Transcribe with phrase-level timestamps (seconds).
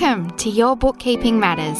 [0.00, 1.76] Welcome to Your Bookkeeping Matters.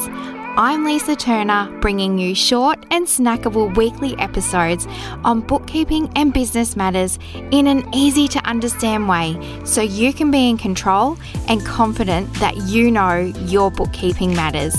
[0.56, 4.88] I'm Lisa Turner, bringing you short and snackable weekly episodes
[5.22, 7.20] on bookkeeping and business matters
[7.52, 12.56] in an easy to understand way so you can be in control and confident that
[12.56, 14.74] you know your bookkeeping matters.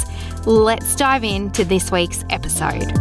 [0.46, 2.92] Let's dive into this week's episode.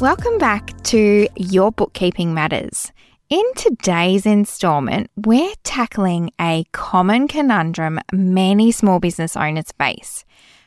[0.00, 2.92] Welcome back to Your Bookkeeping Matters.
[3.32, 10.26] In today's installment, we're tackling a common conundrum many small business owners face.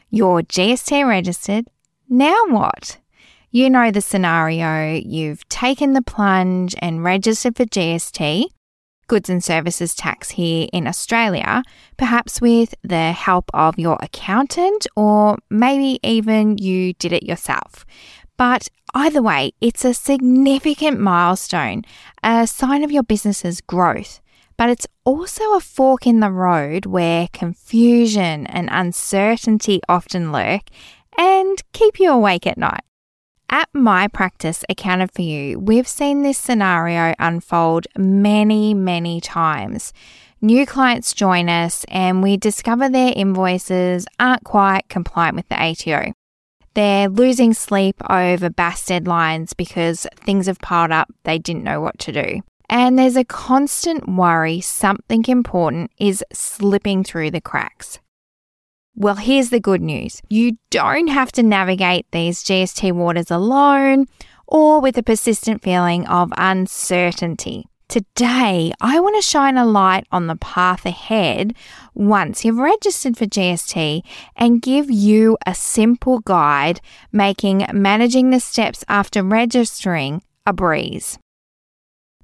[0.09, 1.67] You're GST registered,
[2.09, 2.98] now what?
[3.52, 8.45] You know the scenario, you've taken the plunge and registered for GST,
[9.05, 11.62] goods and services tax here in Australia,
[11.98, 17.85] perhaps with the help of your accountant, or maybe even you did it yourself.
[18.38, 21.84] But either way, it's a significant milestone,
[22.23, 24.21] a sign of your business's growth.
[24.57, 30.63] But it's also a fork in the road where confusion and uncertainty often lurk
[31.18, 32.84] and keep you awake at night.
[33.49, 39.93] At My Practice Accounted for You, we've seen this scenario unfold many, many times.
[40.41, 46.13] New clients join us and we discover their invoices aren't quite compliant with the ATO.
[46.76, 51.98] They're losing sleep over BAS deadlines because things have piled up they didn't know what
[51.99, 52.41] to do.
[52.70, 57.99] And there's a constant worry something important is slipping through the cracks.
[58.95, 64.06] Well, here's the good news you don't have to navigate these GST waters alone
[64.47, 67.67] or with a persistent feeling of uncertainty.
[67.88, 71.56] Today, I want to shine a light on the path ahead
[71.94, 74.02] once you've registered for GST
[74.36, 76.81] and give you a simple guide
[77.12, 81.19] making managing the steps after registering a breeze.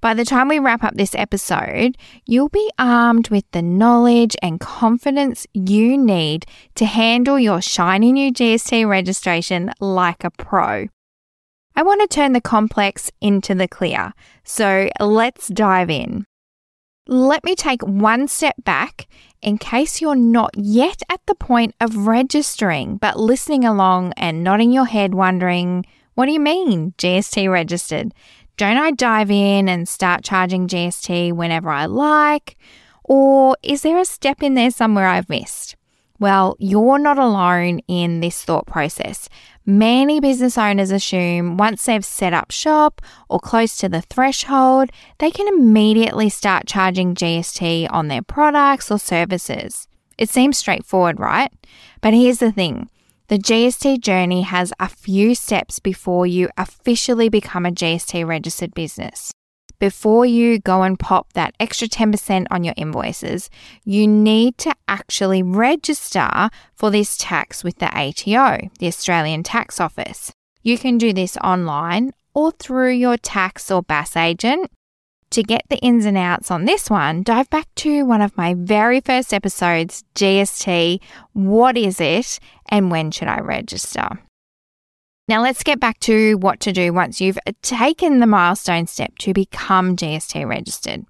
[0.02, 1.96] By the time we wrap up this episode,
[2.26, 8.34] you'll be armed with the knowledge and confidence you need to handle your shiny new
[8.34, 10.88] GST registration like a pro.
[11.76, 16.26] I want to turn the complex into the clear, so let's dive in.
[17.08, 19.08] Let me take one step back
[19.42, 24.72] in case you're not yet at the point of registering, but listening along and nodding
[24.72, 28.14] your head, wondering, what do you mean, GST registered?
[28.58, 32.58] Don't I dive in and start charging GST whenever I like?
[33.04, 35.76] Or is there a step in there somewhere I've missed?
[36.22, 39.28] Well, you're not alone in this thought process.
[39.66, 45.32] Many business owners assume once they've set up shop or close to the threshold, they
[45.32, 49.88] can immediately start charging GST on their products or services.
[50.20, 51.52] It seems straightforward, right?
[52.02, 52.92] But here's the thing
[53.28, 59.32] the GST journey has a few steps before you officially become a GST registered business.
[59.82, 63.50] Before you go and pop that extra 10% on your invoices,
[63.84, 70.32] you need to actually register for this tax with the ATO, the Australian Tax Office.
[70.62, 74.70] You can do this online or through your tax or BAS agent.
[75.32, 78.54] To get the ins and outs on this one, dive back to one of my
[78.54, 81.00] very first episodes GST
[81.34, 82.40] What is it
[82.70, 84.20] and when should I register?
[85.32, 89.32] Now, let's get back to what to do once you've taken the milestone step to
[89.32, 91.06] become GST registered.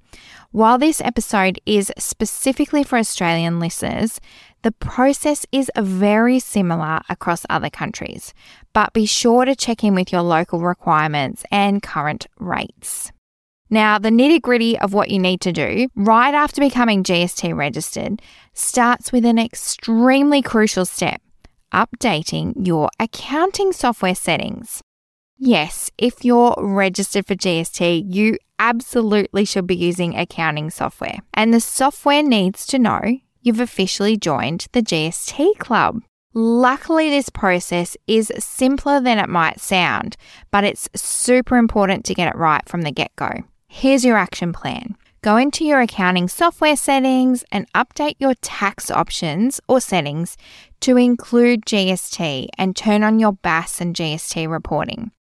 [0.52, 4.22] While this episode is specifically for Australian listeners,
[4.62, 8.36] the process is very similar across other countries,
[8.74, 13.12] but be sure to check in with your local requirements and current rates.
[13.72, 18.22] Now, the nitty gritty of what you need to do right after becoming GST registered
[18.54, 21.24] starts with an extremely crucial step
[21.74, 24.82] updating your accounting software settings.
[25.38, 31.18] Yes, if you're registered for GST, you absolutely should be using accounting software.
[31.34, 33.02] And the software needs to know
[33.42, 36.04] you've officially joined the GST club.
[36.34, 40.16] Luckily, this process is simpler than it might sound,
[40.52, 43.32] but it's super important to get it right from the get go.
[43.68, 44.96] Here's your action plan.
[45.24, 50.36] Go into your accounting software settings and update your tax options or settings
[50.80, 55.12] to include GST and turn on your BAS and GST reporting.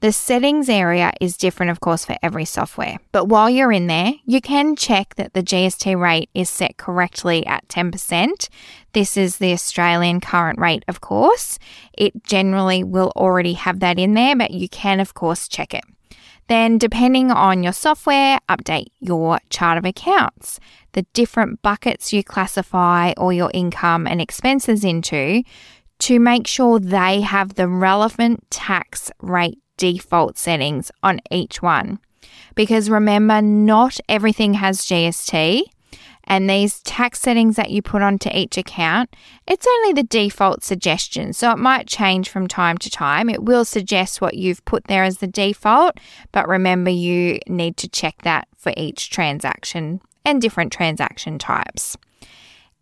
[0.00, 2.96] The settings area is different, of course, for every software.
[3.12, 7.44] But while you're in there, you can check that the GST rate is set correctly
[7.46, 8.48] at 10%.
[8.94, 11.58] This is the Australian current rate, of course.
[11.92, 15.84] It generally will already have that in there, but you can, of course, check it.
[16.46, 20.60] Then, depending on your software, update your chart of accounts,
[20.92, 25.42] the different buckets you classify all your income and expenses into
[26.00, 31.98] to make sure they have the relevant tax rate default settings on each one.
[32.54, 35.62] Because remember, not everything has GST.
[36.26, 39.14] And these tax settings that you put onto each account,
[39.46, 41.32] it's only the default suggestion.
[41.32, 43.28] So it might change from time to time.
[43.28, 45.98] It will suggest what you've put there as the default,
[46.32, 51.96] but remember you need to check that for each transaction and different transaction types.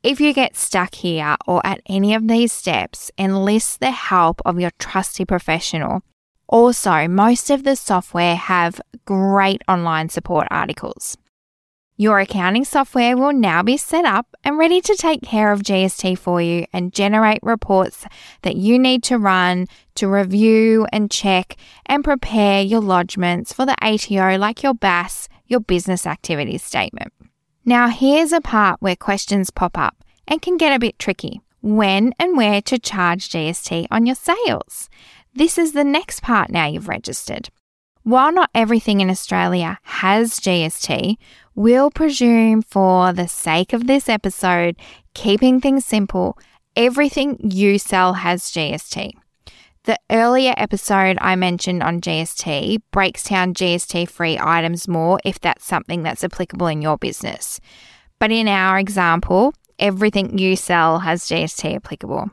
[0.02, 4.58] If you get stuck here or at any of these steps, enlist the help of
[4.58, 6.02] your trusty professional.
[6.48, 11.16] Also, most of the software have great online support articles.
[11.98, 16.16] Your accounting software will now be set up and ready to take care of GST
[16.18, 18.06] for you and generate reports
[18.40, 19.66] that you need to run
[19.96, 25.60] to review and check and prepare your lodgements for the ATO, like your BAS, your
[25.60, 27.12] business activities statement.
[27.66, 31.42] Now, here's a part where questions pop up and can get a bit tricky.
[31.60, 34.88] When and where to charge GST on your sales?
[35.34, 37.50] This is the next part now you've registered.
[38.04, 41.16] While not everything in Australia has GST,
[41.54, 44.74] we'll presume for the sake of this episode,
[45.14, 46.36] keeping things simple,
[46.74, 49.12] everything you sell has GST.
[49.84, 55.64] The earlier episode I mentioned on GST breaks down GST free items more if that's
[55.64, 57.60] something that's applicable in your business.
[58.18, 62.32] But in our example, everything you sell has GST applicable.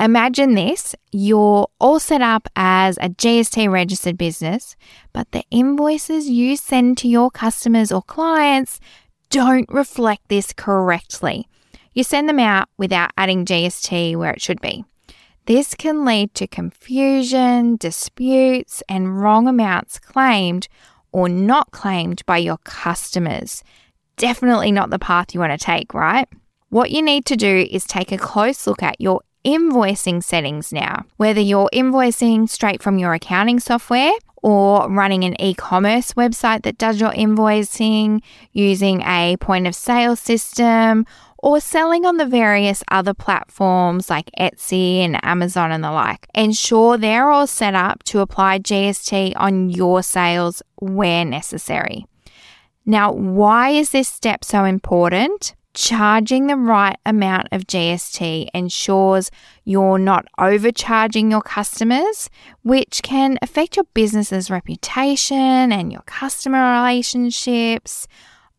[0.00, 4.74] Imagine this you're all set up as a GST registered business,
[5.12, 8.80] but the invoices you send to your customers or clients
[9.28, 11.46] don't reflect this correctly.
[11.92, 14.84] You send them out without adding GST where it should be.
[15.46, 20.68] This can lead to confusion, disputes, and wrong amounts claimed
[21.10, 23.62] or not claimed by your customers.
[24.16, 26.28] Definitely not the path you want to take, right?
[26.70, 31.04] What you need to do is take a close look at your invoicing settings now,
[31.16, 34.12] whether you're invoicing straight from your accounting software
[34.42, 38.20] or running an e commerce website that does your invoicing
[38.52, 41.06] using a point of sale system
[41.38, 46.26] or selling on the various other platforms like Etsy and Amazon and the like.
[46.34, 52.06] Ensure they're all set up to apply GST on your sales where necessary.
[52.86, 55.54] Now, why is this step so important?
[55.74, 59.30] Charging the right amount of GST ensures
[59.64, 62.28] you're not overcharging your customers,
[62.62, 68.06] which can affect your business's reputation and your customer relationships.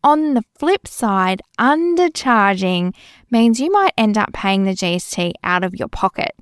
[0.02, 2.92] On the flip side, undercharging
[3.30, 6.32] means you might end up paying the GST out of your pocket.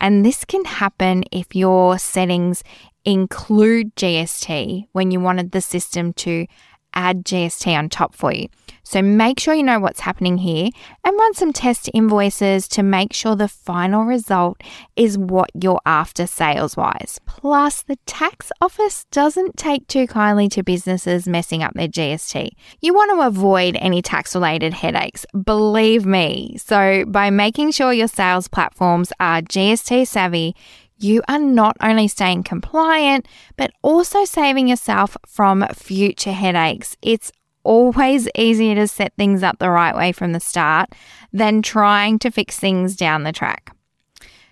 [0.00, 2.64] And this can happen if your settings
[3.04, 6.46] include GST when you wanted the system to
[6.94, 8.48] add GST on top for you.
[8.84, 10.68] So make sure you know what's happening here
[11.04, 14.60] and run some test invoices to make sure the final result
[14.96, 17.18] is what you're after sales wise.
[17.24, 22.50] Plus, the tax office doesn't take too kindly to businesses messing up their GST.
[22.80, 26.56] You want to avoid any tax related headaches, believe me.
[26.58, 30.54] So, by making sure your sales platforms are GST savvy,
[31.02, 33.26] you are not only staying compliant,
[33.56, 36.96] but also saving yourself from future headaches.
[37.02, 37.32] It's
[37.64, 40.90] always easier to set things up the right way from the start
[41.32, 43.74] than trying to fix things down the track.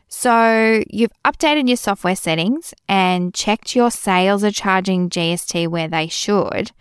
[0.09, 6.09] So, you've updated your software settings and checked your sales are charging GST where they
[6.09, 6.73] should.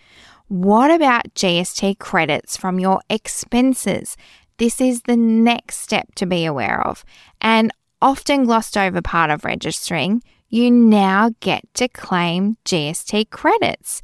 [0.47, 4.17] What about GST credits from your expenses?
[4.57, 7.05] This is the next step to be aware of.
[7.39, 7.71] And
[8.01, 14.01] often glossed over part of registering, you now get to claim GST credits.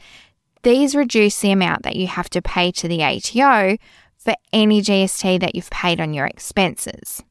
[0.63, 3.77] These reduce the amount that you have to pay to the ATO
[4.17, 7.23] for any GST that you've paid on your expenses.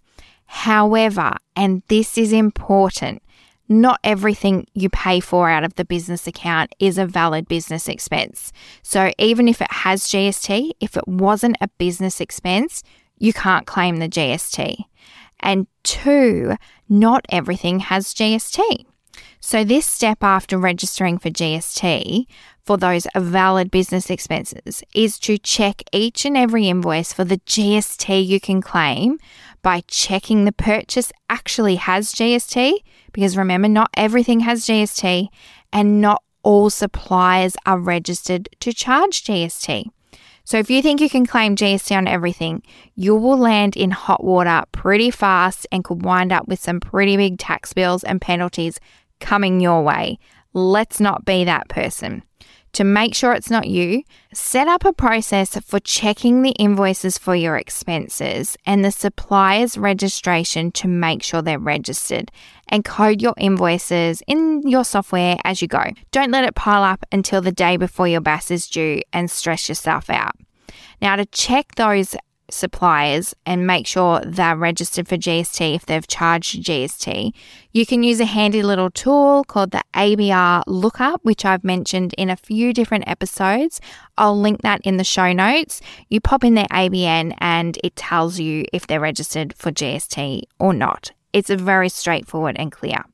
[0.47, 3.23] However, and this is important,
[3.69, 8.53] not everything you pay for out of the business account is a valid business expense.
[8.83, 12.83] So even if it has GST, if it wasn't a business expense,
[13.19, 14.85] you can't claim the GST.
[15.41, 16.57] And two,
[16.89, 18.87] not everything has GST.
[19.41, 22.27] So, this step after registering for GST
[22.65, 28.27] for those valid business expenses is to check each and every invoice for the GST
[28.27, 29.19] you can claim
[29.63, 32.79] by checking the purchase actually has GST.
[33.13, 35.29] Because remember, not everything has GST
[35.73, 39.91] and not all suppliers are registered to charge GST.
[40.45, 42.63] So if you think you can claim GST on everything,
[42.95, 47.17] you will land in hot water pretty fast and could wind up with some pretty
[47.17, 48.79] big tax bills and penalties
[49.21, 50.19] coming your way.
[50.53, 52.23] Let's not be that person.
[52.75, 54.03] To make sure it's not you,
[54.33, 60.73] set up a process for checking the invoices for your expenses and the supplier's registration
[60.73, 62.33] to make sure they're registered
[62.67, 65.85] and code your invoices in your software as you go.
[66.11, 69.69] Don't let it pile up until the day before your BAS is due and stress
[69.69, 70.35] yourself out.
[71.01, 72.17] Now, to check those
[72.55, 77.33] suppliers and make sure they're registered for GST if they've charged GST,
[77.73, 82.31] you can use a handy little tool called the ABR Lookup, which I've mentioned in
[82.31, 83.81] a few different episodes.
[84.17, 85.81] I'll link that in the show notes.
[86.09, 90.73] You pop in their ABN and it tells you if they're registered for GST or
[90.73, 91.13] not.
[91.33, 93.05] It's very straightforward and clear.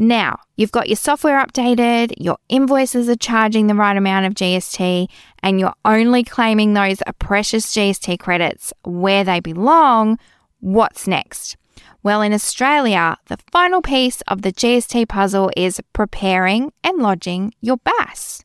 [0.00, 5.08] Now, you've got your software updated, your invoices are charging the right amount of GST,
[5.42, 10.16] and you're only claiming those precious GST credits where they belong.
[10.60, 11.56] What's next?
[12.04, 17.78] Well, in Australia, the final piece of the GST puzzle is preparing and lodging your
[17.78, 18.44] BAS.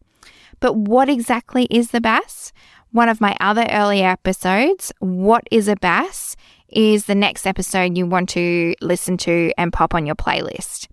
[0.59, 2.51] But what exactly is the BAS?
[2.91, 6.35] One of my other earlier episodes, What is a BAS?
[6.69, 10.87] is the next episode you want to listen to and pop on your playlist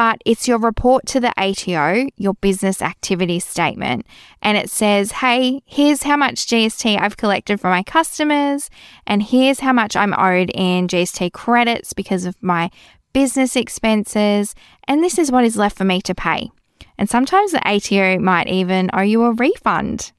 [0.00, 4.06] but it's your report to the ATO, your business activity statement,
[4.40, 8.70] and it says, hey, here's how much GST I've collected from my customers,
[9.06, 12.70] and here's how much I'm owed in GST credits because of my
[13.12, 14.54] business expenses,
[14.84, 16.50] and this is what is left for me to pay.
[16.96, 20.12] And sometimes the ATO might even owe you a refund.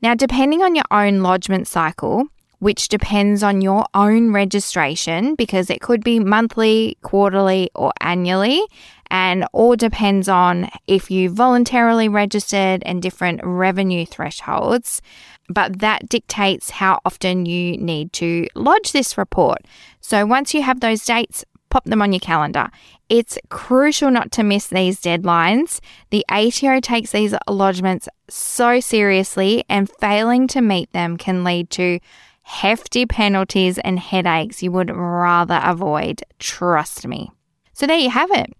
[0.00, 2.28] Now, depending on your own lodgement cycle,
[2.58, 8.62] which depends on your own registration because it could be monthly, quarterly, or annually,
[9.10, 15.02] and all depends on if you voluntarily registered and different revenue thresholds.
[15.48, 19.58] But that dictates how often you need to lodge this report.
[20.00, 22.68] So once you have those dates, pop them on your calendar.
[23.08, 25.80] It's crucial not to miss these deadlines.
[26.10, 32.00] The ATO takes these lodgements so seriously, and failing to meet them can lead to
[32.46, 36.22] hefty penalties and headaches you would rather avoid.
[36.38, 37.28] Trust me.
[37.72, 38.52] So there you have it.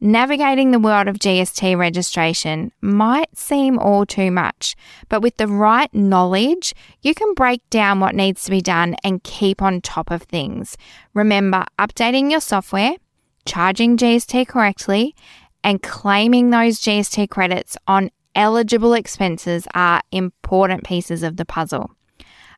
[0.00, 4.74] Navigating the world of GST registration might seem all too much,
[5.10, 9.22] but with the right knowledge, you can break down what needs to be done and
[9.22, 10.78] keep on top of things.
[11.12, 12.96] Remember, updating your software,
[13.44, 15.14] charging GST correctly,
[15.62, 21.90] and claiming those GST credits on eligible expenses are important pieces of the puzzle.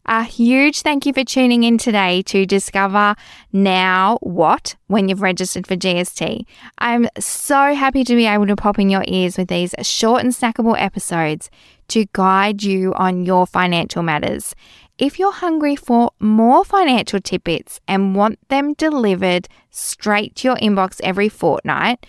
[0.09, 3.17] A huge thank you for tuning in today to discover
[3.53, 6.45] now what when you've registered for GST.
[6.79, 10.33] I'm so happy to be able to pop in your ears with these short and
[10.33, 11.51] snackable episodes
[11.89, 14.55] to guide you on your financial matters.
[14.97, 21.01] If you're hungry for more financial tidbits and want them delivered straight to your inbox
[21.03, 22.07] every fortnight,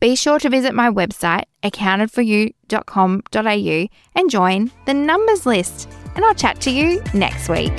[0.00, 6.60] be sure to visit my website, accountedforyou.com.au, and join the numbers list and I'll chat
[6.62, 7.72] to you next week.